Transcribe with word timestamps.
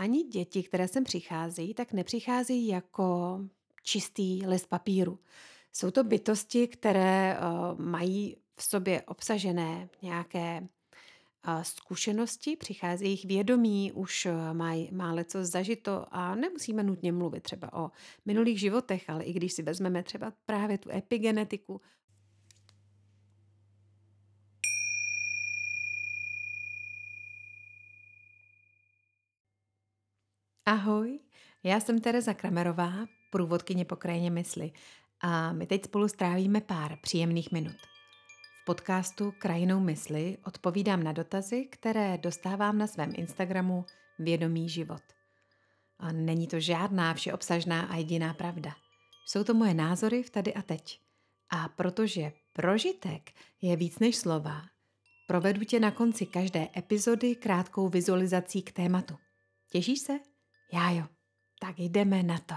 ani 0.00 0.22
děti, 0.22 0.62
které 0.62 0.88
sem 0.88 1.04
přicházejí, 1.04 1.74
tak 1.74 1.92
nepřicházejí 1.92 2.66
jako 2.66 3.40
čistý 3.82 4.46
list 4.46 4.66
papíru. 4.66 5.18
Jsou 5.72 5.90
to 5.90 6.04
bytosti, 6.04 6.68
které 6.68 7.38
uh, 7.38 7.80
mají 7.80 8.36
v 8.56 8.62
sobě 8.62 9.02
obsažené 9.02 9.88
nějaké 10.02 10.60
uh, 10.60 11.62
zkušenosti, 11.62 12.56
přichází 12.56 13.04
jejich 13.04 13.24
vědomí, 13.24 13.92
už 13.92 14.26
uh, 14.26 14.56
mají, 14.56 14.90
má 14.92 15.12
leco 15.12 15.44
zažito 15.44 16.06
a 16.10 16.34
nemusíme 16.34 16.82
nutně 16.82 17.12
mluvit 17.12 17.42
třeba 17.42 17.72
o 17.72 17.90
minulých 18.24 18.60
životech, 18.60 19.10
ale 19.10 19.24
i 19.24 19.32
když 19.32 19.52
si 19.52 19.62
vezmeme 19.62 20.02
třeba 20.02 20.32
právě 20.46 20.78
tu 20.78 20.90
epigenetiku, 20.90 21.80
Ahoj, 30.70 31.18
já 31.62 31.80
jsem 31.80 32.00
Tereza 32.00 32.34
Kramerová, 32.34 32.92
průvodkyně 33.30 33.84
po 33.84 33.96
krajině 33.96 34.30
mysli 34.30 34.72
a 35.20 35.52
my 35.52 35.66
teď 35.66 35.84
spolu 35.84 36.08
strávíme 36.08 36.60
pár 36.60 36.98
příjemných 37.02 37.52
minut. 37.52 37.76
V 38.62 38.64
podcastu 38.64 39.32
Krajinou 39.38 39.80
mysli 39.80 40.38
odpovídám 40.44 41.02
na 41.02 41.12
dotazy, 41.12 41.64
které 41.64 42.18
dostávám 42.18 42.78
na 42.78 42.86
svém 42.86 43.12
Instagramu 43.16 43.84
Vědomý 44.18 44.68
život. 44.68 45.02
A 45.98 46.12
není 46.12 46.46
to 46.46 46.60
žádná 46.60 47.14
všeobsažná 47.14 47.82
a 47.82 47.96
jediná 47.96 48.34
pravda. 48.34 48.74
Jsou 49.26 49.44
to 49.44 49.54
moje 49.54 49.74
názory 49.74 50.22
v 50.22 50.30
tady 50.30 50.54
a 50.54 50.62
teď. 50.62 51.00
A 51.50 51.68
protože 51.68 52.32
prožitek 52.52 53.30
je 53.62 53.76
víc 53.76 53.98
než 53.98 54.16
slova, 54.16 54.62
provedu 55.26 55.64
tě 55.64 55.80
na 55.80 55.90
konci 55.90 56.26
každé 56.26 56.68
epizody 56.76 57.34
krátkou 57.34 57.88
vizualizací 57.88 58.62
k 58.62 58.72
tématu. 58.72 59.16
Těšíš 59.70 59.98
se? 60.00 60.29
Já 60.72 60.90
jo. 60.90 61.06
Tak 61.58 61.78
jdeme 61.78 62.22
na 62.22 62.38
to. 62.38 62.54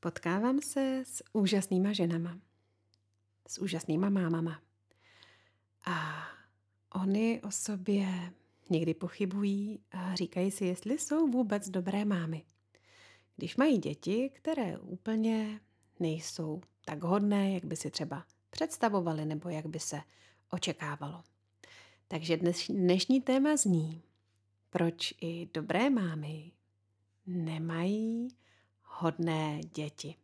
Potkávám 0.00 0.60
se 0.60 1.02
s 1.06 1.24
úžasnýma 1.32 1.92
ženama, 1.92 2.38
s 3.48 3.58
úžasnýma 3.58 4.10
mámama. 4.10 4.62
A 5.86 6.26
oni 6.94 7.42
o 7.42 7.50
sobě 7.50 8.32
někdy 8.70 8.94
pochybují 8.94 9.80
a 9.90 10.14
říkají 10.14 10.50
si, 10.50 10.64
jestli 10.64 10.98
jsou 10.98 11.26
vůbec 11.26 11.68
dobré 11.68 12.04
mámy. 12.04 12.44
Když 13.36 13.56
mají 13.56 13.78
děti, 13.78 14.30
které 14.34 14.78
úplně 14.78 15.60
nejsou 16.00 16.60
tak 16.84 17.02
hodné, 17.02 17.54
jak 17.54 17.64
by 17.64 17.76
si 17.76 17.90
třeba 17.90 18.26
představovali 18.50 19.24
nebo 19.24 19.48
jak 19.48 19.66
by 19.66 19.80
se 19.80 20.00
očekávalo. 20.50 21.22
Takže 22.12 22.38
dnešní 22.68 23.20
téma 23.20 23.56
zní, 23.56 24.02
proč 24.70 25.14
i 25.20 25.48
dobré 25.54 25.90
mámy 25.90 26.52
nemají 27.26 28.28
hodné 28.84 29.60
děti. 29.74 30.14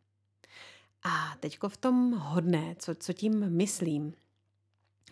A 1.03 1.35
teďko 1.39 1.69
v 1.69 1.77
tom 1.77 2.11
hodné, 2.11 2.75
co, 2.79 2.95
co 2.95 3.13
tím 3.13 3.49
myslím? 3.49 4.13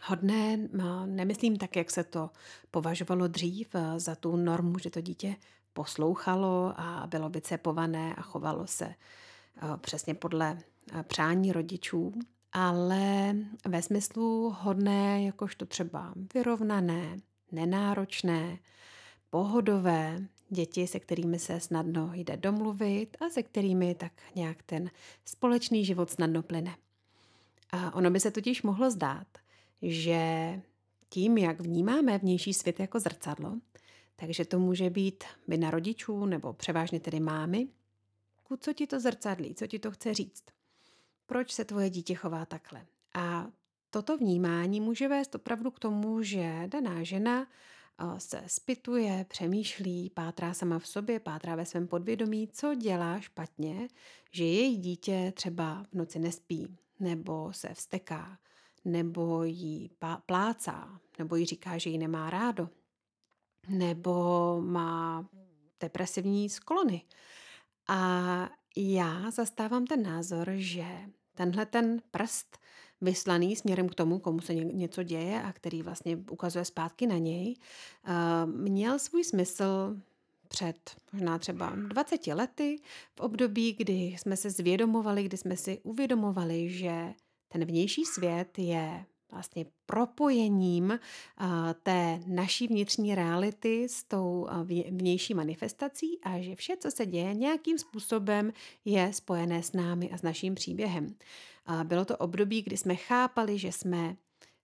Hodné 0.04 0.58
no, 0.58 1.06
nemyslím 1.06 1.58
tak, 1.58 1.76
jak 1.76 1.92
se 1.92 2.04
to 2.04 2.30
považovalo 2.72 3.28
dřív 3.28 3.76
eh, 3.76 4.00
za 4.00 4.16
tu 4.16 4.36
normu, 4.36 4.80
že 4.80 4.90
to 4.90 5.02
dítě 5.02 5.36
poslouchalo 5.74 6.74
a 6.78 7.08
bylo 7.08 7.30
vycepované 7.30 8.16
a 8.16 8.22
chovalo 8.22 8.68
se 8.68 8.86
eh, 8.86 9.78
přesně 9.78 10.14
podle 10.14 10.58
eh, 10.94 11.04
přání 11.04 11.52
rodičů, 11.52 12.14
ale 12.52 13.36
ve 13.66 13.82
smyslu 13.82 14.56
hodné, 14.60 15.24
jakožto 15.24 15.66
třeba 15.66 16.14
vyrovnané, 16.34 17.18
nenáročné, 17.52 18.58
pohodové, 19.30 20.28
děti, 20.50 20.88
se 20.88 21.00
kterými 21.00 21.40
se 21.40 21.60
snadno 21.60 22.12
jde 22.14 22.38
domluvit 22.38 23.18
a 23.22 23.30
se 23.30 23.44
kterými 23.44 23.96
tak 23.96 24.12
nějak 24.36 24.64
ten 24.64 24.92
společný 25.26 25.86
život 25.86 26.10
snadno 26.10 26.44
plyne. 26.44 26.76
A 27.72 27.96
ono 27.96 28.12
by 28.12 28.20
se 28.20 28.32
totiž 28.32 28.64
mohlo 28.64 28.92
zdát, 28.92 29.28
že 29.82 30.22
tím, 31.10 31.38
jak 31.38 31.62
vnímáme 31.62 32.18
vnější 32.18 32.54
svět 32.54 32.80
jako 32.80 33.00
zrcadlo, 33.00 33.54
takže 34.16 34.46
to 34.46 34.60
může 34.60 34.90
být 34.90 35.24
vina 35.48 35.72
rodičů 35.72 36.26
nebo 36.26 36.54
převážně 36.54 37.00
tedy 37.00 37.20
mámy, 37.20 37.68
co 38.60 38.74
ti 38.74 38.88
to 38.88 39.00
zrcadlí, 39.00 39.56
co 39.56 39.68
ti 39.68 39.80
to 39.80 39.92
chce 39.92 40.14
říct 40.14 40.44
proč 41.28 41.52
se 41.52 41.66
tvoje 41.66 41.90
dítě 41.90 42.16
chová 42.16 42.46
takhle. 42.46 42.86
A 43.14 43.48
toto 43.90 44.18
vnímání 44.18 44.82
může 44.82 45.08
vést 45.08 45.36
opravdu 45.36 45.72
k 45.72 45.80
tomu, 45.80 46.24
že 46.24 46.64
daná 46.68 47.04
žena 47.04 47.48
eh, 48.00 48.20
se 48.20 48.44
spituje, 48.48 49.26
přemýšlí, 49.30 50.10
pátrá 50.10 50.54
sama 50.54 50.80
v 50.80 50.88
sobě, 50.88 51.20
pátrá 51.20 51.56
ve 51.56 51.66
svém 51.66 51.88
podvědomí, 51.88 52.48
co 52.48 52.76
dělá 52.76 53.20
špatně, 53.20 53.88
že 54.32 54.44
její 54.44 54.78
dítě 54.78 55.34
třeba 55.36 55.86
v 55.92 55.94
noci 55.94 56.20
nespí, 56.20 56.78
nebo 57.00 57.54
se 57.54 57.74
vsteká, 57.74 58.40
nebo 58.86 59.44
jí 59.44 59.92
plácá, 60.26 61.00
nebo 61.20 61.36
jí 61.36 61.46
říká, 61.46 61.78
že 61.78 61.90
ji 61.90 61.98
nemá 61.98 62.30
rádo, 62.30 62.70
nebo 63.68 64.12
má 64.62 65.30
depresivní 65.80 66.50
sklony. 66.50 67.02
A 67.88 68.50
já 68.76 69.32
zastávám 69.32 69.86
ten 69.86 70.04
názor, 70.04 70.52
že 70.56 70.86
tenhle 71.38 71.66
ten 71.66 72.02
prst 72.12 72.58
vyslaný 73.02 73.56
směrem 73.56 73.90
k 73.90 73.96
tomu, 73.96 74.20
komu 74.20 74.42
se 74.42 74.56
něco 74.56 75.04
děje 75.04 75.42
a 75.42 75.54
který 75.54 75.82
vlastně 75.82 76.18
ukazuje 76.32 76.66
zpátky 76.66 77.08
na 77.08 77.18
něj, 77.18 77.56
eh, 78.06 78.46
měl 78.46 79.00
svůj 79.00 79.24
smysl 79.24 79.98
před 80.48 80.92
možná 81.14 81.40
třeba 81.40 81.74
20 81.76 82.34
lety, 82.34 82.80
v 83.16 83.20
období, 83.20 83.74
kdy 83.74 83.94
jsme 83.94 84.38
se 84.38 84.50
zvědomovali, 84.50 85.24
kdy 85.24 85.38
jsme 85.38 85.58
si 85.58 85.80
uvědomovali, 85.84 86.70
že 86.70 87.14
ten 87.48 87.66
vnější 87.66 88.06
svět 88.06 88.60
je 88.60 89.06
vlastně 89.32 89.66
propojením 89.86 91.00
té 91.84 92.20
naší 92.28 92.68
vnitřní 92.68 93.16
reality 93.16 93.90
s 93.90 94.04
tou 94.04 94.48
vnější 94.92 95.34
manifestací 95.34 96.20
a 96.24 96.40
že 96.40 96.56
vše, 96.56 96.78
co 96.78 96.92
se 96.92 97.06
děje, 97.06 97.34
nějakým 97.34 97.78
způsobem 97.78 98.54
je 98.86 99.14
spojené 99.14 99.64
s 99.64 99.74
námi 99.74 100.12
a 100.12 100.18
s 100.18 100.22
naším 100.22 100.56
příběhem. 100.56 101.16
Bylo 101.84 102.06
to 102.06 102.18
období, 102.18 102.62
kdy 102.62 102.78
jsme 102.78 102.96
chápali, 102.96 103.58
že 103.58 103.72
jsme 103.72 104.16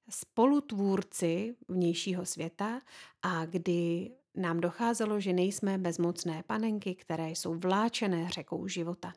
spolutvůrci 0.10 1.56
vnějšího 1.68 2.26
světa 2.26 2.82
a 3.22 3.46
kdy 3.46 4.12
nám 4.36 4.60
docházelo, 4.60 5.20
že 5.20 5.34
nejsme 5.34 5.78
bezmocné 5.78 6.44
panenky, 6.48 6.96
které 6.96 7.30
jsou 7.30 7.54
vláčené 7.54 8.30
řekou 8.30 8.68
života. 8.68 9.14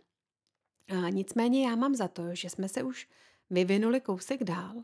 Nicméně 1.11 1.69
já 1.69 1.77
mám 1.77 1.95
za 1.95 2.09
to, 2.09 2.35
že 2.35 2.51
jsme 2.51 2.69
se 2.69 2.83
už 2.83 3.09
vyvinuli 3.51 4.01
kousek 4.01 4.45
dál 4.45 4.75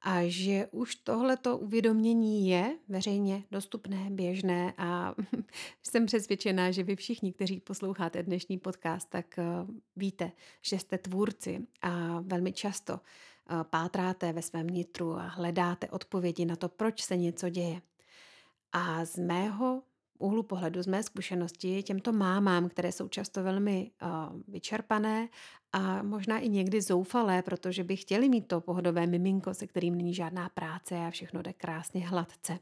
a 0.00 0.20
že 0.26 0.68
už 0.70 0.94
tohleto 0.94 1.58
uvědomění 1.58 2.48
je 2.48 2.78
veřejně 2.88 3.42
dostupné, 3.50 4.06
běžné 4.10 4.74
a 4.78 5.14
jsem 5.82 6.06
přesvědčená, 6.06 6.70
že 6.70 6.82
vy 6.82 6.96
všichni, 6.96 7.32
kteří 7.32 7.60
posloucháte 7.60 8.22
dnešní 8.22 8.58
podcast, 8.58 9.08
tak 9.10 9.38
eh, 9.38 9.44
víte, 9.96 10.32
že 10.62 10.78
jste 10.78 10.98
tvůrci 10.98 11.66
a 11.82 12.20
velmi 12.20 12.52
často 12.52 13.00
eh, 13.00 13.64
pátráte 13.64 14.32
ve 14.32 14.42
svém 14.42 14.66
nitru 14.66 15.12
a 15.12 15.22
hledáte 15.22 15.90
odpovědi 15.90 16.44
na 16.44 16.56
to, 16.56 16.68
proč 16.68 17.02
se 17.02 17.16
něco 17.16 17.48
děje. 17.48 17.82
A 18.72 19.04
z 19.04 19.16
mého 19.16 19.82
úhlu 20.18 20.42
pohledu, 20.42 20.82
z 20.82 20.86
mé 20.86 21.02
zkušenosti, 21.02 21.82
těmto 21.82 22.12
mámám, 22.12 22.68
které 22.68 22.92
jsou 22.92 23.08
často 23.08 23.42
velmi 23.42 23.90
uh, 24.02 24.40
vyčerpané 24.48 25.28
a 25.72 26.02
možná 26.02 26.38
i 26.38 26.48
někdy 26.48 26.82
zoufalé, 26.82 27.42
protože 27.42 27.84
by 27.84 27.96
chtěli 27.96 28.28
mít 28.28 28.46
to 28.46 28.60
pohodové 28.60 29.06
miminko, 29.06 29.54
se 29.54 29.66
kterým 29.66 29.94
není 29.94 30.14
žádná 30.14 30.48
práce 30.48 30.96
a 30.96 31.10
všechno 31.10 31.42
jde 31.42 31.52
krásně 31.52 32.08
hladce. 32.08 32.58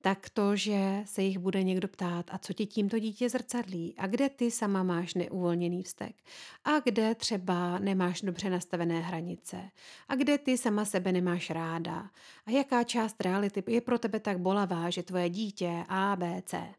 Tak 0.00 0.30
to, 0.30 0.56
že 0.56 1.02
se 1.04 1.22
jich 1.22 1.38
bude 1.38 1.62
někdo 1.62 1.88
ptát, 1.88 2.26
a 2.30 2.38
co 2.38 2.52
ti 2.52 2.66
tímto 2.66 2.98
dítě 2.98 3.28
zrcadlí, 3.28 3.94
a 3.98 4.06
kde 4.06 4.28
ty 4.28 4.50
sama 4.50 4.82
máš 4.82 5.14
neuvolněný 5.14 5.82
vztek, 5.82 6.16
a 6.64 6.80
kde 6.80 7.14
třeba 7.14 7.78
nemáš 7.78 8.20
dobře 8.20 8.50
nastavené 8.50 9.00
hranice, 9.00 9.70
a 10.08 10.14
kde 10.14 10.38
ty 10.38 10.58
sama 10.58 10.84
sebe 10.84 11.12
nemáš 11.12 11.50
ráda, 11.50 12.10
a 12.46 12.50
jaká 12.50 12.84
část 12.84 13.20
reality 13.20 13.64
je 13.66 13.80
pro 13.80 13.98
tebe 13.98 14.20
tak 14.20 14.38
bolavá, 14.38 14.90
že 14.90 15.02
tvoje 15.02 15.30
dítě 15.30 15.84
A, 15.88 16.16
B, 16.16 16.42
C. 16.46 16.74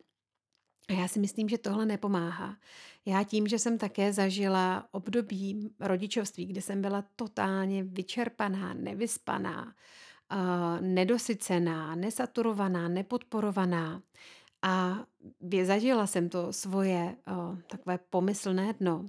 A 0.90 0.94
já 0.94 1.08
si 1.08 1.20
myslím, 1.20 1.50
že 1.50 1.58
tohle 1.58 1.86
nepomáhá. 1.86 2.58
Já 3.06 3.24
tím, 3.24 3.48
že 3.48 3.60
jsem 3.60 3.78
také 3.78 4.14
zažila 4.14 4.88
období 4.92 5.70
rodičovství, 5.80 6.46
kde 6.46 6.62
jsem 6.62 6.82
byla 6.82 7.04
totálně 7.16 7.84
vyčerpaná, 7.84 8.74
nevyspaná, 8.74 9.76
nedosycená, 10.82 11.96
nesaturovaná, 11.96 12.88
nepodporovaná 12.88 14.02
a 14.62 15.06
zažila 15.64 16.08
jsem 16.08 16.30
to 16.30 16.54
svoje 16.54 17.16
takové 17.68 17.98
pomyslné 18.10 18.74
dno, 18.74 19.06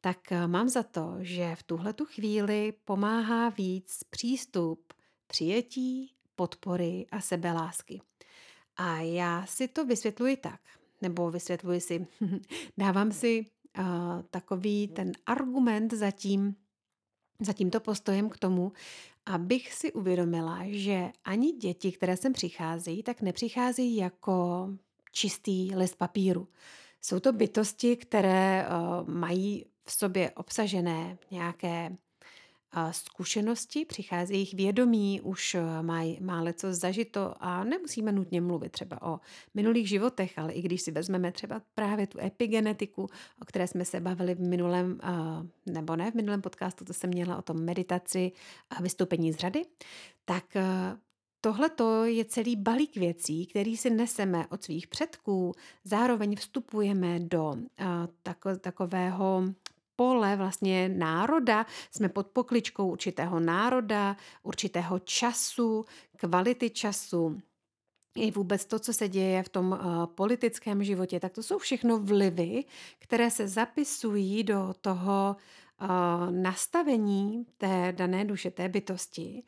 tak 0.00 0.18
mám 0.46 0.68
za 0.68 0.82
to, 0.82 1.16
že 1.20 1.56
v 1.56 1.62
tuhle 1.62 1.92
tu 1.92 2.04
chvíli 2.04 2.72
pomáhá 2.84 3.48
víc 3.48 4.04
přístup 4.10 4.92
přijetí, 5.26 6.12
podpory 6.36 7.06
a 7.10 7.20
sebelásky. 7.20 8.00
A 8.76 8.96
já 8.96 9.46
si 9.46 9.68
to 9.68 9.84
vysvětluji 9.84 10.36
tak, 10.36 10.60
nebo 11.02 11.30
vysvětluji 11.30 11.80
si, 11.80 12.06
dávám 12.78 13.12
si 13.12 13.46
uh, 13.78 13.84
takový 14.30 14.88
ten 14.88 15.12
argument 15.26 15.92
za 15.92 16.10
tím, 16.10 16.54
za 17.40 17.52
tímto 17.52 17.80
postojem 17.80 18.28
k 18.28 18.38
tomu, 18.38 18.72
abych 19.26 19.72
si 19.72 19.92
uvědomila, 19.92 20.58
že 20.66 21.10
ani 21.24 21.52
děti, 21.52 21.92
které 21.92 22.16
sem 22.16 22.32
přicházejí, 22.32 23.02
tak 23.02 23.22
nepřicházejí 23.22 23.96
jako 23.96 24.68
čistý 25.12 25.74
list 25.74 25.94
papíru. 25.94 26.48
Jsou 27.02 27.20
to 27.20 27.32
bytosti, 27.32 27.96
které 27.96 28.66
uh, 28.68 29.08
mají 29.14 29.64
v 29.84 29.92
sobě 29.92 30.30
obsažené 30.30 31.18
nějaké 31.30 31.96
zkušenosti, 32.90 33.84
přichází 33.84 34.34
jejich 34.34 34.54
vědomí, 34.54 35.20
už 35.20 35.54
eh, 35.54 35.82
mají 35.82 36.18
má 36.20 36.52
co 36.52 36.74
zažito 36.74 37.34
a 37.40 37.64
nemusíme 37.64 38.12
nutně 38.12 38.40
mluvit 38.40 38.72
třeba 38.72 39.02
o 39.02 39.20
minulých 39.54 39.88
životech, 39.88 40.38
ale 40.38 40.52
i 40.52 40.62
když 40.62 40.82
si 40.82 40.90
vezmeme 40.90 41.32
třeba 41.32 41.62
právě 41.74 42.06
tu 42.06 42.20
epigenetiku, 42.20 43.02
o 43.42 43.44
které 43.44 43.66
jsme 43.66 43.84
se 43.84 44.00
bavili 44.00 44.34
v 44.34 44.40
minulém, 44.40 45.00
eh, 45.02 45.72
nebo 45.72 45.96
ne 45.96 46.10
v 46.10 46.14
minulém 46.14 46.42
podcastu, 46.42 46.84
to 46.84 46.92
jsem 46.92 47.10
měla 47.10 47.38
o 47.38 47.42
tom 47.42 47.64
meditaci 47.64 48.32
a 48.70 48.82
vystoupení 48.82 49.32
z 49.32 49.36
řady, 49.36 49.62
tak 50.24 50.56
eh, 50.56 50.62
Tohle 51.40 51.70
je 52.04 52.24
celý 52.24 52.56
balík 52.56 52.96
věcí, 52.96 53.46
který 53.46 53.76
si 53.76 53.90
neseme 53.90 54.46
od 54.46 54.64
svých 54.64 54.86
předků, 54.86 55.52
zároveň 55.84 56.36
vstupujeme 56.36 57.20
do 57.20 57.54
takového 58.60 59.42
pole 59.98 60.36
vlastně 60.36 60.88
národa, 60.88 61.66
jsme 61.90 62.08
pod 62.08 62.26
pokličkou 62.26 62.90
určitého 62.90 63.40
národa, 63.40 64.16
určitého 64.42 64.98
času, 64.98 65.84
kvality 66.16 66.70
času, 66.70 67.40
i 68.16 68.30
vůbec 68.30 68.64
to, 68.64 68.78
co 68.78 68.92
se 68.92 69.08
děje 69.08 69.42
v 69.42 69.48
tom 69.48 69.70
uh, 69.70 70.06
politickém 70.06 70.84
životě, 70.84 71.20
tak 71.20 71.32
to 71.32 71.42
jsou 71.42 71.58
všechno 71.58 71.98
vlivy, 71.98 72.64
které 72.98 73.30
se 73.30 73.48
zapisují 73.48 74.44
do 74.44 74.74
toho 74.80 75.36
uh, 75.80 75.88
nastavení 76.30 77.46
té 77.56 77.92
dané 77.96 78.24
duše, 78.24 78.50
té 78.50 78.68
bytosti. 78.68 79.42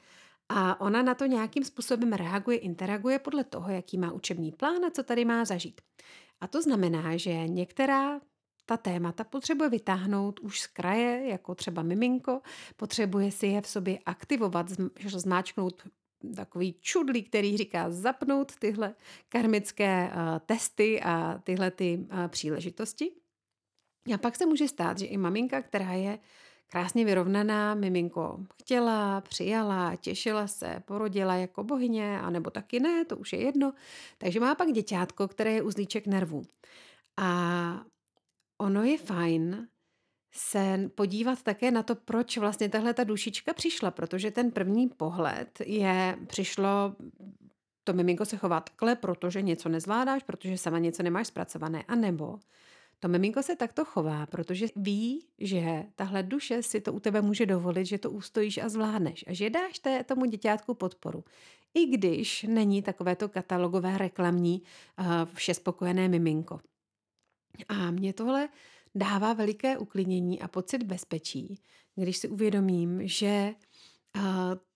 A 0.49 0.81
ona 0.81 1.03
na 1.03 1.15
to 1.15 1.27
nějakým 1.27 1.65
způsobem 1.65 2.13
reaguje, 2.13 2.59
interaguje 2.59 3.19
podle 3.19 3.45
toho, 3.45 3.71
jaký 3.71 3.99
má 3.99 4.13
učební 4.13 4.53
plán 4.53 4.85
a 4.85 4.91
co 4.91 5.03
tady 5.03 5.25
má 5.25 5.45
zažít. 5.45 5.81
A 6.41 6.47
to 6.47 6.63
znamená, 6.63 7.17
že 7.17 7.49
některá 7.49 8.21
ta 8.71 8.77
témata 8.77 9.25
potřebuje 9.25 9.71
vytáhnout 9.71 10.41
už 10.41 10.61
z 10.61 10.67
kraje, 10.67 11.29
jako 11.29 11.55
třeba 11.55 11.83
miminko, 11.83 12.41
potřebuje 12.77 13.31
si 13.31 13.47
je 13.47 13.61
v 13.61 13.67
sobě 13.67 13.99
aktivovat, 14.07 14.67
zmáčknout 15.07 15.83
takový 16.37 16.75
čudlí, 16.81 17.23
který 17.23 17.57
říká 17.57 17.91
zapnout 17.91 18.57
tyhle 18.57 18.95
karmické 19.29 20.11
uh, 20.11 20.39
testy 20.47 21.03
a 21.03 21.41
tyhle 21.45 21.71
ty 21.71 21.99
uh, 21.99 22.29
příležitosti. 22.29 23.13
A 24.15 24.19
pak 24.19 24.37
se 24.37 24.47
může 24.47 24.69
stát, 24.69 24.99
že 24.99 25.07
i 25.07 25.17
maminka, 25.17 25.63
která 25.63 25.93
je 25.93 26.19
krásně 26.67 27.05
vyrovnaná, 27.05 27.75
miminko 27.75 28.41
chtěla, 28.61 29.21
přijala, 29.21 29.97
těšila 29.97 30.47
se, 30.47 30.83
porodila 30.85 31.35
jako 31.35 31.65
bohyně, 31.65 32.21
anebo 32.21 32.51
taky 32.51 32.81
ne, 32.81 33.05
to 33.05 33.17
už 33.17 33.33
je 33.33 33.41
jedno. 33.43 33.73
Takže 34.19 34.41
má 34.41 34.55
pak 34.55 34.73
děťátko, 34.73 35.29
které 35.29 35.53
je 35.53 35.63
uzlíček 35.63 36.07
nervů. 36.07 36.43
A 37.17 37.91
ono 38.61 38.85
je 38.85 38.99
fajn 38.99 39.69
se 40.33 40.91
podívat 40.95 41.43
také 41.43 41.71
na 41.71 41.83
to, 41.83 41.95
proč 41.95 42.39
vlastně 42.39 42.69
tahle 42.69 42.95
ta 42.95 43.05
dušička 43.05 43.55
přišla, 43.55 43.91
protože 43.91 44.31
ten 44.31 44.51
první 44.51 44.89
pohled 44.89 45.59
je, 45.67 46.19
přišlo, 46.27 46.97
to 47.85 47.93
miminko 47.93 48.25
se 48.25 48.37
chová 48.37 48.61
takhle, 48.61 48.97
protože 48.97 49.43
něco 49.43 49.69
nezvládáš, 49.69 50.23
protože 50.23 50.59
sama 50.59 50.79
něco 50.79 51.03
nemáš 51.03 51.27
zpracované, 51.27 51.83
a 51.89 51.95
nebo 51.95 52.39
to 53.01 53.09
miminko 53.09 53.43
se 53.43 53.57
takto 53.57 53.85
chová, 53.85 54.27
protože 54.27 54.67
ví, 54.77 55.27
že 55.39 55.85
tahle 55.97 56.23
duše 56.23 56.63
si 56.63 56.81
to 56.81 56.93
u 56.93 57.01
tebe 57.01 57.23
může 57.23 57.47
dovolit, 57.47 57.87
že 57.87 57.99
to 57.99 58.11
ustojíš 58.11 58.59
a 58.59 58.69
zvládneš 58.69 59.25
a 59.29 59.33
že 59.33 59.51
dáš 59.51 59.79
té, 59.79 60.05
tomu 60.05 60.25
děťátku 60.25 60.75
podporu. 60.75 61.25
I 61.75 61.87
když 61.87 62.43
není 62.43 62.83
takovéto 62.83 63.29
katalogové 63.29 63.99
reklamní 63.99 64.63
uh, 64.99 65.07
vše 65.35 65.55
spokojené 65.55 66.09
miminko. 66.09 66.61
A 67.69 67.91
mě 67.91 68.13
tohle 68.13 68.49
dává 68.95 69.33
veliké 69.33 69.79
uklidnění 69.79 70.41
a 70.41 70.49
pocit 70.49 70.83
bezpečí, 70.83 71.59
když 71.97 72.17
si 72.17 72.29
uvědomím, 72.29 73.09
že 73.09 73.55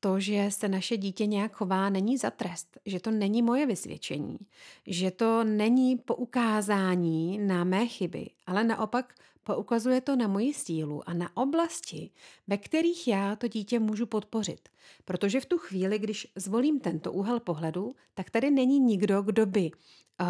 to, 0.00 0.21
že 0.21 0.50
se 0.50 0.69
naše 0.69 0.97
dítě 0.97 1.26
nějak 1.26 1.53
chová, 1.53 1.91
není 1.91 2.19
za 2.19 2.31
trest, 2.31 2.79
že 2.87 3.00
to 3.00 3.11
není 3.11 3.43
moje 3.43 3.67
vysvědčení, 3.67 4.38
že 4.87 5.11
to 5.11 5.44
není 5.44 5.97
poukázání 5.97 7.38
na 7.38 7.65
mé 7.65 7.87
chyby, 7.87 8.31
ale 8.47 8.65
naopak 8.65 9.15
poukazuje 9.44 10.00
to 10.00 10.17
na 10.17 10.29
moji 10.29 10.55
sílu 10.55 11.09
a 11.09 11.15
na 11.15 11.37
oblasti, 11.37 12.11
ve 12.47 12.56
kterých 12.56 13.09
já 13.09 13.37
to 13.37 13.49
dítě 13.49 13.79
můžu 13.79 14.06
podpořit. 14.06 14.69
Protože 15.05 15.41
v 15.41 15.47
tu 15.47 15.59
chvíli, 15.59 15.99
když 15.99 16.32
zvolím 16.37 16.81
tento 16.81 17.12
úhel 17.12 17.41
pohledu, 17.41 17.94
tak 18.15 18.31
tady 18.31 18.50
není 18.50 18.79
nikdo, 18.79 19.23
kdo 19.23 19.47
by 19.47 19.70
uh, 19.70 20.27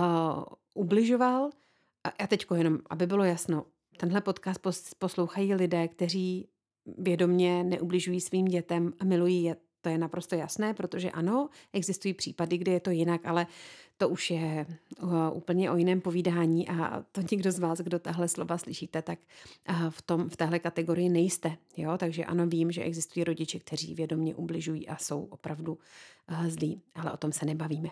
ubližoval, 0.74 1.50
a 2.04 2.26
teď 2.26 2.46
jenom, 2.56 2.78
aby 2.90 3.06
bylo 3.06 3.24
jasno, 3.24 3.66
tenhle 3.96 4.20
podcast 4.20 4.60
poslouchají 4.98 5.54
lidé, 5.54 5.88
kteří 5.88 6.48
vědomně 6.98 7.64
neubližují 7.64 8.20
svým 8.20 8.44
dětem 8.44 8.92
a 9.00 9.04
milují 9.04 9.42
je. 9.42 9.56
To 9.80 9.90
je 9.90 9.98
naprosto 9.98 10.34
jasné, 10.34 10.74
protože 10.74 11.10
ano, 11.10 11.48
existují 11.72 12.14
případy, 12.14 12.58
kdy 12.58 12.70
je 12.70 12.80
to 12.80 12.90
jinak, 12.90 13.26
ale 13.26 13.46
to 13.96 14.08
už 14.08 14.30
je 14.30 14.66
uh, 15.02 15.12
úplně 15.32 15.70
o 15.70 15.76
jiném 15.76 16.00
povídání 16.00 16.68
a 16.68 17.04
to 17.12 17.20
někdo 17.30 17.52
z 17.52 17.58
vás, 17.58 17.78
kdo 17.78 17.98
tahle 17.98 18.28
slova 18.28 18.58
slyšíte, 18.58 19.02
tak 19.02 19.18
uh, 19.68 19.90
v, 19.90 20.02
tom, 20.02 20.28
v 20.28 20.36
téhle 20.36 20.58
kategorii 20.58 21.08
nejste. 21.08 21.56
Jo? 21.76 21.98
Takže 21.98 22.24
ano, 22.24 22.46
vím, 22.46 22.72
že 22.72 22.82
existují 22.82 23.24
rodiče, 23.24 23.58
kteří 23.58 23.94
vědomně 23.94 24.34
ubližují 24.34 24.88
a 24.88 24.96
jsou 24.96 25.24
opravdu 25.24 25.78
uh, 26.30 26.48
zlí, 26.48 26.80
ale 26.94 27.12
o 27.12 27.16
tom 27.16 27.32
se 27.32 27.46
nebavíme. 27.46 27.88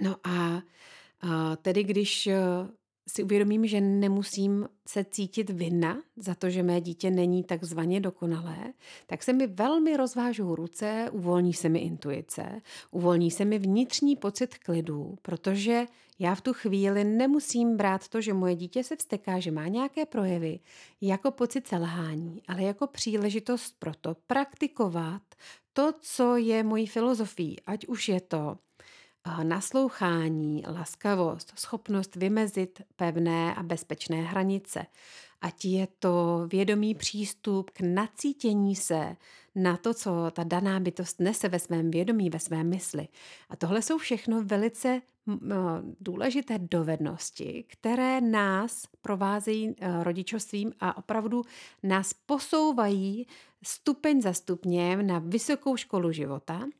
No 0.00 0.16
a 0.24 0.62
tedy 1.62 1.84
když 1.84 2.28
si 3.08 3.22
uvědomím, 3.22 3.66
že 3.66 3.80
nemusím 3.80 4.68
se 4.86 5.04
cítit 5.04 5.50
vinna 5.50 6.02
za 6.16 6.34
to, 6.34 6.50
že 6.50 6.62
mé 6.62 6.80
dítě 6.80 7.10
není 7.10 7.44
takzvaně 7.44 8.00
dokonalé, 8.00 8.72
tak 9.06 9.22
se 9.22 9.32
mi 9.32 9.46
velmi 9.46 9.96
rozvážou 9.96 10.54
ruce, 10.54 11.08
uvolní 11.12 11.54
se 11.54 11.68
mi 11.68 11.78
intuice, 11.78 12.60
uvolní 12.90 13.30
se 13.30 13.44
mi 13.44 13.58
vnitřní 13.58 14.16
pocit 14.16 14.58
klidu, 14.58 15.18
protože 15.22 15.86
já 16.18 16.34
v 16.34 16.40
tu 16.40 16.52
chvíli 16.52 17.04
nemusím 17.04 17.76
brát 17.76 18.08
to, 18.08 18.20
že 18.20 18.34
moje 18.34 18.54
dítě 18.54 18.84
se 18.84 18.96
vsteká, 18.96 19.40
že 19.40 19.50
má 19.50 19.68
nějaké 19.68 20.06
projevy, 20.06 20.60
jako 21.00 21.30
pocit 21.30 21.68
selhání, 21.68 22.42
ale 22.48 22.62
jako 22.62 22.86
příležitost 22.86 23.74
pro 23.78 23.94
to 24.00 24.16
praktikovat 24.26 25.22
to, 25.72 25.92
co 26.00 26.36
je 26.36 26.62
mojí 26.62 26.86
filozofií, 26.86 27.56
ať 27.66 27.86
už 27.86 28.08
je 28.08 28.20
to 28.20 28.58
naslouchání, 29.42 30.62
laskavost, 30.78 31.52
schopnost 31.56 32.16
vymezit 32.16 32.82
pevné 32.96 33.54
a 33.54 33.62
bezpečné 33.62 34.22
hranice. 34.22 34.86
Ať 35.40 35.64
je 35.64 35.88
to 35.98 36.46
vědomý 36.50 36.94
přístup 36.94 37.70
k 37.70 37.80
nacítění 37.80 38.76
se 38.76 39.16
na 39.54 39.76
to, 39.76 39.94
co 39.94 40.30
ta 40.30 40.44
daná 40.44 40.80
bytost 40.80 41.20
nese 41.20 41.48
ve 41.48 41.58
svém 41.58 41.90
vědomí, 41.90 42.30
ve 42.30 42.38
své 42.38 42.64
mysli. 42.64 43.08
A 43.48 43.56
tohle 43.56 43.82
jsou 43.82 43.98
všechno 43.98 44.42
velice 44.42 45.02
důležité 46.00 46.58
dovednosti, 46.58 47.64
které 47.68 48.20
nás 48.20 48.82
provázejí 49.00 49.68
e, 49.68 50.04
rodičovstvím 50.04 50.72
a 50.80 50.96
opravdu 50.96 51.42
nás 51.82 52.12
posouvají 52.12 53.26
stupeň 53.62 54.22
za 54.22 54.32
stupněm 54.32 55.06
na 55.06 55.18
vysokou 55.18 55.76
školu 55.76 56.12
života– 56.12 56.66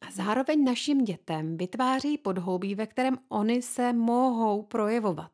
a 0.00 0.10
zároveň 0.10 0.64
našim 0.64 1.04
dětem 1.04 1.56
vytváří 1.56 2.18
podhoubí, 2.18 2.74
ve 2.74 2.86
kterém 2.86 3.18
oni 3.28 3.62
se 3.62 3.92
mohou 3.92 4.62
projevovat. 4.62 5.30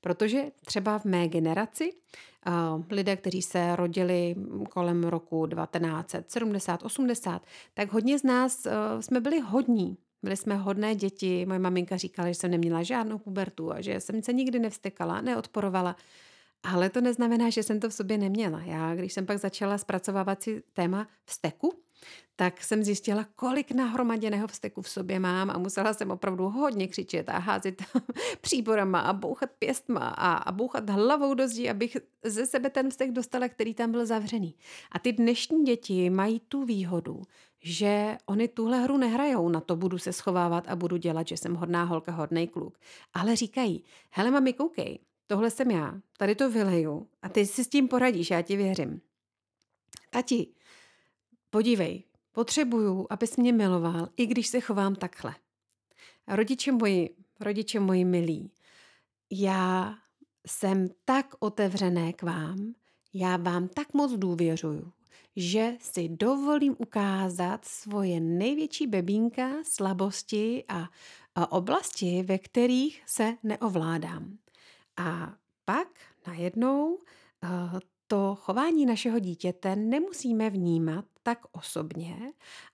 Protože 0.00 0.50
třeba 0.64 0.98
v 0.98 1.04
mé 1.04 1.28
generaci 1.28 1.92
lidé, 2.90 3.16
kteří 3.16 3.42
se 3.42 3.76
rodili 3.76 4.34
kolem 4.70 5.04
roku 5.04 5.46
1970, 5.46 6.82
80, 6.82 7.42
tak 7.74 7.92
hodně 7.92 8.18
z 8.18 8.22
nás 8.22 8.66
jsme 9.00 9.20
byli 9.20 9.40
hodní. 9.40 9.96
Byli 10.22 10.36
jsme 10.36 10.56
hodné 10.56 10.94
děti. 10.94 11.46
Moje 11.46 11.58
maminka 11.58 11.96
říkala, 11.96 12.28
že 12.28 12.34
jsem 12.34 12.50
neměla 12.50 12.82
žádnou 12.82 13.18
pubertu 13.18 13.72
a 13.72 13.80
že 13.80 14.00
jsem 14.00 14.22
se 14.22 14.32
nikdy 14.32 14.58
nevstekala, 14.58 15.20
neodporovala. 15.20 15.96
Ale 16.62 16.90
to 16.90 17.00
neznamená, 17.00 17.50
že 17.50 17.62
jsem 17.62 17.80
to 17.80 17.88
v 17.88 17.94
sobě 17.94 18.18
neměla. 18.18 18.60
Já, 18.64 18.94
když 18.94 19.12
jsem 19.12 19.26
pak 19.26 19.38
začala 19.38 19.78
zpracovávat 19.78 20.42
si 20.42 20.62
téma 20.72 21.08
vzteku, 21.24 21.72
tak 22.36 22.64
jsem 22.64 22.84
zjistila, 22.84 23.26
kolik 23.36 23.72
nahromaděného 23.72 24.48
vzteku 24.48 24.82
v 24.82 24.88
sobě 24.88 25.18
mám 25.18 25.50
a 25.50 25.58
musela 25.58 25.94
jsem 25.94 26.10
opravdu 26.10 26.48
hodně 26.48 26.88
křičet 26.88 27.28
a 27.28 27.38
házet 27.38 27.82
příborama 28.40 29.00
a 29.00 29.12
bouchat 29.12 29.50
pěstma 29.58 30.00
a, 30.00 30.32
a 30.32 30.52
bouchat 30.52 30.90
hlavou 30.90 31.34
do 31.34 31.48
zdí, 31.48 31.70
abych 31.70 31.96
ze 32.24 32.46
sebe 32.46 32.70
ten 32.70 32.90
vztek 32.90 33.12
dostala, 33.12 33.48
který 33.48 33.74
tam 33.74 33.90
byl 33.90 34.06
zavřený. 34.06 34.54
A 34.92 34.98
ty 34.98 35.12
dnešní 35.12 35.64
děti 35.64 36.10
mají 36.10 36.40
tu 36.40 36.64
výhodu, 36.64 37.22
že 37.62 38.18
oni 38.26 38.48
tuhle 38.48 38.80
hru 38.80 38.96
nehrajou, 38.96 39.48
na 39.48 39.60
to 39.60 39.76
budu 39.76 39.98
se 39.98 40.12
schovávat 40.12 40.68
a 40.68 40.76
budu 40.76 40.96
dělat, 40.96 41.28
že 41.28 41.36
jsem 41.36 41.54
hodná 41.54 41.84
holka, 41.84 42.12
hodnej 42.12 42.48
kluk. 42.48 42.78
Ale 43.14 43.36
říkají, 43.36 43.84
hele 44.10 44.30
mami, 44.30 44.52
koukej, 44.52 44.98
tohle 45.26 45.50
jsem 45.50 45.70
já, 45.70 45.94
tady 46.18 46.34
to 46.34 46.50
vyleju 46.50 47.06
a 47.22 47.28
ty 47.28 47.46
si 47.46 47.64
s 47.64 47.68
tím 47.68 47.88
poradíš, 47.88 48.30
já 48.30 48.42
ti 48.42 48.56
věřím. 48.56 49.00
Tati, 50.10 50.46
podívej, 51.50 52.04
potřebuju, 52.32 53.06
abys 53.10 53.36
mě 53.36 53.52
miloval, 53.52 54.08
i 54.16 54.26
když 54.26 54.46
se 54.46 54.60
chovám 54.60 54.94
takhle. 54.94 55.34
A 56.26 56.36
rodiče 56.36 56.72
moji, 56.72 57.16
rodiče 57.40 57.80
moji 57.80 58.04
milí, 58.04 58.50
já 59.30 59.94
jsem 60.46 60.88
tak 61.04 61.34
otevřené 61.38 62.12
k 62.12 62.22
vám, 62.22 62.74
já 63.14 63.36
vám 63.36 63.68
tak 63.68 63.94
moc 63.94 64.12
důvěřuju, 64.12 64.92
že 65.36 65.76
si 65.80 66.08
dovolím 66.08 66.76
ukázat 66.78 67.64
svoje 67.64 68.20
největší 68.20 68.86
bebínka, 68.86 69.50
slabosti 69.62 70.64
a, 70.68 70.88
a 71.34 71.52
oblasti, 71.52 72.22
ve 72.22 72.38
kterých 72.38 73.02
se 73.06 73.36
neovládám. 73.42 74.38
A 74.96 75.34
pak 75.64 75.88
najednou 76.26 76.94
uh, 76.94 77.78
to 78.10 78.34
chování 78.40 78.86
našeho 78.86 79.18
dítěte 79.18 79.76
nemusíme 79.76 80.50
vnímat 80.50 81.04
tak 81.22 81.38
osobně 81.52 82.16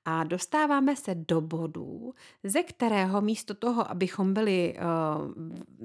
a 0.05 0.25
dostáváme 0.25 0.97
se 0.97 1.15
do 1.15 1.41
bodu, 1.41 2.15
ze 2.45 2.63
kterého 2.63 3.21
místo 3.21 3.55
toho, 3.55 3.91
abychom 3.91 4.35
byli 4.35 4.75
uh, 4.77 5.33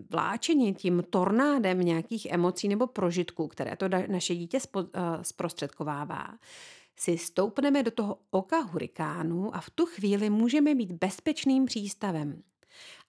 vláčeni 0.10 0.74
tím 0.74 1.04
tornádem 1.10 1.80
nějakých 1.80 2.26
emocí 2.26 2.68
nebo 2.68 2.88
prožitků, 2.88 3.48
které 3.48 3.76
to 3.76 3.86
naše 4.08 4.36
dítě 4.36 4.60
spo, 4.60 4.80
uh, 4.80 4.88
zprostředkovává, 5.22 6.28
si 6.96 7.18
stoupneme 7.18 7.84
do 7.84 7.92
toho 7.92 8.18
oka 8.30 8.60
hurikánu 8.60 9.56
a 9.56 9.62
v 9.62 9.70
tu 9.70 9.86
chvíli 9.86 10.30
můžeme 10.30 10.76
být 10.76 10.92
bezpečným 10.92 11.66
přístavem. 11.66 12.44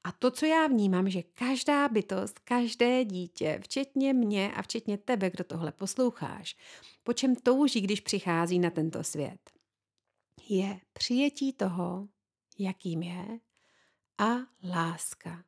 A 0.04 0.12
to, 0.12 0.30
co 0.30 0.46
já 0.46 0.66
vnímám, 0.66 1.10
že 1.10 1.22
každá 1.22 1.88
bytost, 1.88 2.38
každé 2.38 3.04
dítě, 3.04 3.60
včetně 3.62 4.12
mě 4.12 4.52
a 4.52 4.62
včetně 4.62 4.98
tebe, 4.98 5.30
kdo 5.30 5.44
tohle 5.44 5.72
posloucháš, 5.72 6.56
po 7.02 7.12
čem 7.12 7.36
touží, 7.36 7.80
když 7.80 8.00
přichází 8.00 8.58
na 8.58 8.70
tento 8.70 9.04
svět, 9.04 9.50
je 10.48 10.80
přijetí 10.92 11.52
toho, 11.52 12.08
jakým 12.58 13.02
je 13.02 13.38
a 14.18 14.36
láska. 14.64 15.44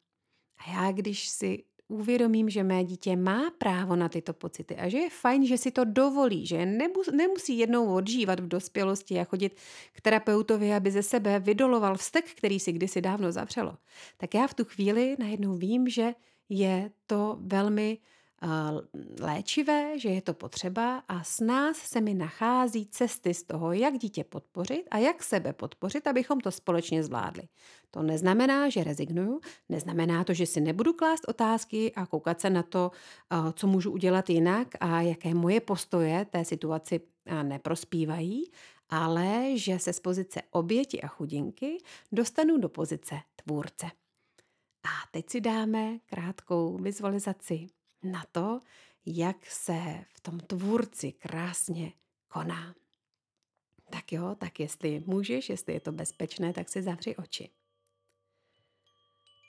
A 0.57 0.71
já, 0.71 0.93
když 0.93 1.29
si 1.29 1.65
uvědomím, 1.89 2.51
že 2.51 2.63
mé 2.63 2.85
dítě 2.85 3.17
má 3.17 3.51
právo 3.59 3.97
na 3.97 4.09
tyto 4.09 4.33
pocity 4.33 4.77
a 4.77 4.89
že 4.89 4.99
je 4.99 5.11
fajn, 5.11 5.47
že 5.47 5.59
si 5.59 5.71
to 5.71 5.85
dovolí, 5.85 6.47
že 6.47 6.67
nemusí 7.13 7.59
jednou 7.59 7.95
odžívat 7.95 8.41
v 8.41 8.49
dospělosti 8.49 9.21
a 9.21 9.25
chodit 9.25 9.57
k 9.93 10.01
terapeutovi, 10.01 10.75
aby 10.75 10.91
ze 10.91 11.03
sebe 11.03 11.39
vydoloval 11.39 11.97
vztek, 11.97 12.25
který 12.35 12.61
si 12.61 12.73
kdysi 12.73 13.01
dávno 13.01 13.33
zavřelo, 13.33 13.77
tak 14.17 14.35
já 14.35 14.47
v 14.47 14.55
tu 14.55 14.65
chvíli 14.65 15.17
najednou 15.19 15.55
vím, 15.55 15.89
že 15.89 16.15
je 16.49 16.91
to 17.07 17.39
velmi 17.41 17.99
léčivé, 19.21 19.99
že 19.99 20.09
je 20.09 20.23
to 20.23 20.35
potřeba 20.35 21.03
a 21.09 21.25
s 21.25 21.41
nás 21.41 21.77
se 21.77 22.01
mi 22.01 22.15
nachází 22.15 22.87
cesty 22.87 23.35
z 23.35 23.43
toho, 23.43 23.73
jak 23.73 23.99
dítě 23.99 24.25
podpořit 24.25 24.85
a 24.91 24.99
jak 24.99 25.23
sebe 25.23 25.53
podpořit, 25.53 26.07
abychom 26.07 26.41
to 26.41 26.51
společně 26.51 27.03
zvládli. 27.03 27.43
To 27.91 28.03
neznamená, 28.03 28.69
že 28.69 28.85
rezignuju, 28.85 29.41
neznamená 29.69 30.25
to, 30.25 30.35
že 30.35 30.47
si 30.47 30.61
nebudu 30.61 30.93
klást 30.93 31.29
otázky 31.29 31.93
a 31.95 32.07
koukat 32.07 32.41
se 32.41 32.51
na 32.51 32.63
to, 32.63 32.91
co 33.53 33.67
můžu 33.67 33.91
udělat 33.91 34.31
jinak 34.31 34.69
a 34.81 35.01
jaké 35.01 35.35
moje 35.35 35.61
postoje 35.61 36.25
té 36.25 36.45
situaci 36.45 37.01
neprospívají, 37.43 38.45
ale 38.89 39.51
že 39.55 39.79
se 39.79 39.93
z 39.93 40.01
pozice 40.01 40.43
oběti 40.51 41.03
a 41.03 41.07
chudinky 41.07 41.79
dostanu 42.13 42.59
do 42.59 42.69
pozice 42.69 43.15
tvůrce. 43.45 43.87
A 44.85 45.09
teď 45.11 45.31
si 45.31 45.41
dáme 45.41 45.99
krátkou 46.07 46.79
vizualizaci 46.79 47.67
na 48.05 48.25
to, 48.33 48.61
jak 49.07 49.47
se 49.47 50.05
v 50.15 50.21
tom 50.21 50.41
tvůrci 50.41 51.13
krásně 51.13 51.93
koná. 52.29 52.75
Tak 53.91 54.13
jo, 54.13 54.35
tak 54.39 54.61
jestli 54.61 55.03
můžeš, 55.07 55.49
jestli 55.49 55.73
je 55.73 55.81
to 55.81 55.93
bezpečné, 55.93 56.53
tak 56.53 56.69
si 56.69 56.83
zavři 56.83 57.17
oči. 57.17 57.51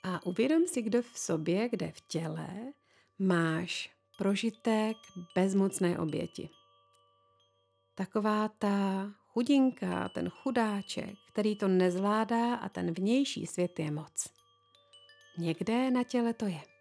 A 0.02 0.26
uvědom 0.26 0.66
si, 0.66 0.82
kdo 0.82 1.02
v 1.02 1.18
sobě, 1.18 1.68
kde 1.68 1.92
v 1.92 2.00
těle 2.00 2.72
máš 3.18 3.96
prožitek 4.18 4.96
bezmocné 5.34 5.98
oběti. 5.98 6.50
Taková 7.94 8.48
ta 8.48 9.10
chudinka, 9.28 10.08
ten 10.08 10.28
chudáček, 10.28 11.14
který 11.32 11.56
to 11.56 11.68
nezvládá 11.68 12.54
a 12.54 12.68
ten 12.68 12.94
vnější 12.94 13.46
svět 13.46 13.78
je 13.78 13.90
moc. 13.90 14.28
Někde 15.38 15.90
na 15.90 16.04
těle 16.04 16.34
to 16.34 16.46
je. 16.46 16.75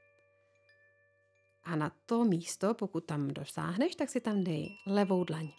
A 1.65 1.75
na 1.75 1.91
to 2.05 2.23
místo, 2.23 2.73
pokud 2.73 3.05
tam 3.05 3.27
dosáhneš, 3.27 3.95
tak 3.95 4.09
si 4.09 4.21
tam 4.21 4.43
dej 4.43 4.77
levou 4.87 5.23
dlaň. 5.23 5.51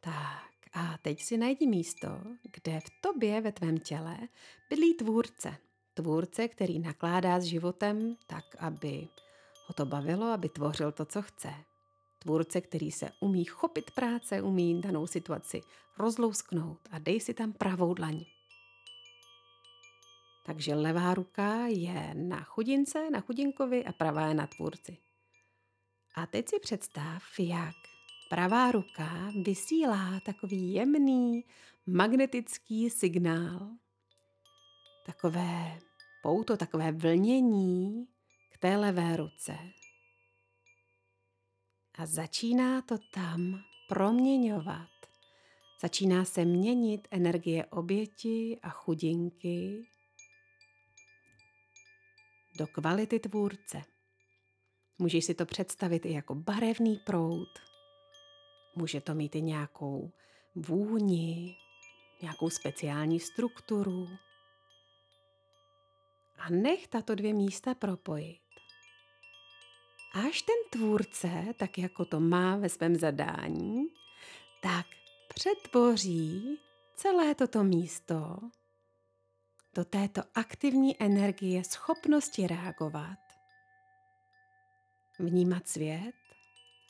Tak 0.00 0.48
a 0.72 0.98
teď 1.02 1.22
si 1.22 1.36
najdi 1.36 1.66
místo, 1.66 2.08
kde 2.52 2.80
v 2.80 2.90
tobě, 3.00 3.40
ve 3.40 3.52
tvém 3.52 3.78
těle, 3.78 4.18
bydlí 4.70 4.94
tvůrce. 4.94 5.56
Tvůrce, 5.94 6.48
který 6.48 6.78
nakládá 6.78 7.40
s 7.40 7.44
životem 7.44 8.16
tak, 8.26 8.44
aby 8.58 9.08
ho 9.66 9.74
to 9.74 9.86
bavilo, 9.86 10.26
aby 10.26 10.48
tvořil 10.48 10.92
to, 10.92 11.04
co 11.04 11.22
chce. 11.22 11.54
Tvůrce, 12.18 12.60
který 12.60 12.90
se 12.92 13.10
umí 13.20 13.44
chopit 13.44 13.90
práce, 13.90 14.42
umí 14.42 14.80
danou 14.80 15.06
situaci 15.06 15.60
rozlousknout 15.98 16.78
a 16.90 16.98
dej 16.98 17.20
si 17.20 17.34
tam 17.34 17.52
pravou 17.52 17.94
dlaň. 17.94 18.24
Takže 20.48 20.74
levá 20.74 21.14
ruka 21.14 21.66
je 21.66 22.14
na 22.14 22.42
chudince, 22.42 23.10
na 23.10 23.20
chudinkovi 23.20 23.84
a 23.84 23.92
pravá 23.92 24.26
je 24.26 24.34
na 24.34 24.46
tvůrci. 24.46 24.98
A 26.14 26.26
teď 26.26 26.48
si 26.48 26.60
představ, 26.60 27.22
jak 27.38 27.74
pravá 28.30 28.70
ruka 28.70 29.32
vysílá 29.42 30.20
takový 30.20 30.72
jemný 30.72 31.44
magnetický 31.86 32.90
signál, 32.90 33.70
takové 35.06 35.80
pouto, 36.22 36.56
takové 36.56 36.92
vlnění 36.92 38.06
k 38.52 38.58
té 38.58 38.76
levé 38.76 39.16
ruce. 39.16 39.58
A 41.98 42.06
začíná 42.06 42.82
to 42.82 42.98
tam 43.12 43.60
proměňovat. 43.88 44.90
Začíná 45.80 46.24
se 46.24 46.44
měnit 46.44 47.08
energie 47.10 47.66
oběti 47.66 48.58
a 48.62 48.70
chudinky 48.70 49.86
do 52.58 52.66
kvality 52.66 53.18
tvůrce. 53.18 53.82
Můžeš 54.98 55.24
si 55.24 55.34
to 55.34 55.46
představit 55.46 56.06
i 56.06 56.12
jako 56.12 56.34
barevný 56.34 57.00
proud. 57.06 57.48
Může 58.76 59.00
to 59.00 59.14
mít 59.14 59.34
i 59.34 59.42
nějakou 59.42 60.12
vůni, 60.54 61.56
nějakou 62.22 62.50
speciální 62.50 63.20
strukturu. 63.20 64.08
A 66.38 66.50
nech 66.50 66.88
tato 66.88 67.14
dvě 67.14 67.34
místa 67.34 67.74
propojit. 67.74 68.40
Až 70.14 70.42
ten 70.42 70.56
tvůrce, 70.70 71.44
tak 71.58 71.78
jako 71.78 72.04
to 72.04 72.20
má 72.20 72.56
ve 72.56 72.68
svém 72.68 72.96
zadání, 72.96 73.86
tak 74.62 74.86
přetvoří 75.34 76.58
celé 76.96 77.34
toto 77.34 77.64
místo 77.64 78.36
do 79.78 79.84
této 79.84 80.22
aktivní 80.34 81.02
energie 81.02 81.64
schopnosti 81.64 82.46
reagovat, 82.46 83.18
vnímat 85.18 85.68
svět 85.68 86.14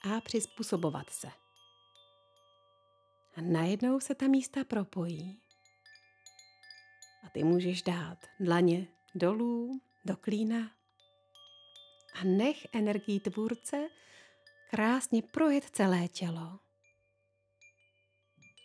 a 0.03 0.21
přizpůsobovat 0.21 1.11
se. 1.11 1.29
A 3.37 3.41
najednou 3.41 4.01
se 4.01 4.15
ta 4.15 4.27
místa 4.27 4.65
propojí. 4.65 5.41
A 7.27 7.31
ty 7.31 7.45
můžeš 7.45 7.83
dát 7.83 8.19
dlaně 8.41 8.87
dolů, 9.15 9.81
do 10.05 10.17
klína 10.17 10.71
a 12.15 12.25
nech 12.25 12.67
energii 12.73 13.21
tvůrce 13.21 13.89
krásně 14.71 15.23
projet 15.23 15.65
celé 15.65 16.09
tělo. 16.09 16.59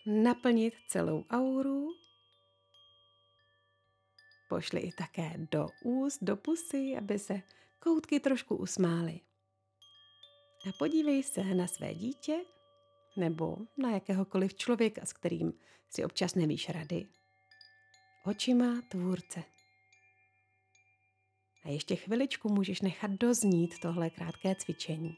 Naplnit 0.06 0.74
celou 0.88 1.26
auru 1.30 2.04
pošli 4.54 4.82
i 4.82 4.92
také 4.92 5.34
do 5.52 5.68
úst, 5.84 6.24
do 6.24 6.38
pusy, 6.38 6.96
aby 6.98 7.20
se 7.20 7.42
koutky 7.80 8.20
trošku 8.20 8.56
usmály. 8.56 9.20
A 10.70 10.72
podívej 10.80 11.24
se 11.24 11.44
na 11.44 11.68
své 11.68 11.94
dítě 11.94 12.38
nebo 13.18 13.58
na 13.78 13.92
jakéhokoliv 13.92 14.54
člověka, 14.54 15.06
s 15.06 15.14
kterým 15.14 15.54
si 15.90 16.06
občas 16.06 16.36
nevíš 16.36 16.70
rady. 16.70 17.06
Očima 18.26 18.82
tvůrce. 18.88 19.44
A 21.64 21.70
ještě 21.70 21.96
chviličku 21.96 22.50
můžeš 22.50 22.82
nechat 22.82 23.12
doznít 23.12 23.80
tohle 23.80 24.10
krátké 24.10 24.56
cvičení. 24.56 25.18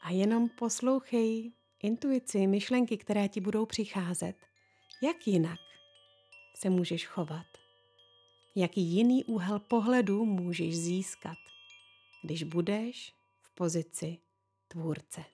A 0.00 0.10
jenom 0.10 0.48
poslouchej 0.48 1.52
intuici, 1.82 2.46
myšlenky, 2.46 2.98
které 2.98 3.28
ti 3.28 3.40
budou 3.40 3.66
přicházet, 3.66 4.36
jak 5.02 5.26
jinak 5.26 5.60
se 6.56 6.70
můžeš 6.70 7.06
chovat. 7.06 7.67
Jaký 8.58 8.80
jiný 8.80 9.24
úhel 9.24 9.58
pohledu 9.58 10.24
můžeš 10.24 10.76
získat, 10.76 11.38
když 12.22 12.42
budeš 12.42 13.14
v 13.40 13.54
pozici 13.54 14.18
tvůrce. 14.68 15.24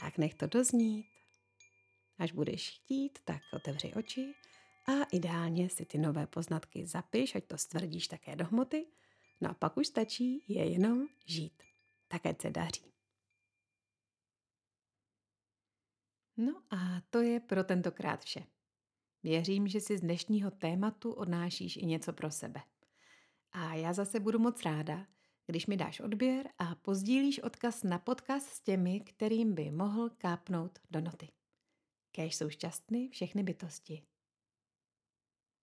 Tak 0.00 0.18
nech 0.18 0.34
to 0.34 0.46
doznít. 0.46 1.06
Až 2.18 2.32
budeš 2.32 2.70
chtít, 2.70 3.18
tak 3.24 3.42
otevři 3.52 3.94
oči 3.94 4.34
a 4.86 5.04
ideálně 5.12 5.70
si 5.70 5.84
ty 5.84 5.98
nové 5.98 6.26
poznatky 6.26 6.86
zapiš, 6.86 7.34
ať 7.34 7.44
to 7.44 7.58
stvrdíš 7.58 8.08
také 8.08 8.36
do 8.36 8.44
hmoty. 8.44 8.86
No 9.40 9.50
a 9.50 9.54
pak 9.54 9.76
už 9.76 9.86
stačí 9.86 10.44
je 10.48 10.70
jenom 10.70 11.06
žít. 11.26 11.62
Tak 12.08 12.26
ať 12.26 12.42
se 12.42 12.50
daří. 12.50 12.92
No 16.36 16.62
a 16.70 17.00
to 17.10 17.20
je 17.20 17.40
pro 17.40 17.64
tentokrát 17.64 18.24
vše. 18.24 18.46
Věřím, 19.24 19.68
že 19.68 19.80
si 19.80 19.98
z 19.98 20.00
dnešního 20.00 20.50
tématu 20.50 21.12
odnášíš 21.12 21.76
i 21.76 21.86
něco 21.86 22.12
pro 22.12 22.30
sebe. 22.30 22.60
A 23.52 23.74
já 23.74 23.92
zase 23.92 24.20
budu 24.20 24.38
moc 24.38 24.62
ráda, 24.62 25.06
když 25.46 25.66
mi 25.66 25.76
dáš 25.76 26.00
odběr 26.00 26.48
a 26.58 26.74
pozdílíš 26.74 27.38
odkaz 27.38 27.82
na 27.82 27.98
podcast 27.98 28.46
s 28.46 28.60
těmi, 28.60 29.00
kterým 29.00 29.54
by 29.54 29.70
mohl 29.70 30.10
kápnout 30.10 30.78
do 30.90 31.00
noty. 31.00 31.28
Kéž 32.12 32.36
jsou 32.36 32.50
šťastný 32.50 33.08
všechny 33.08 33.42
bytosti. 33.42 34.02